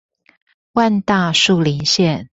[0.73, 2.29] 萬大樹林線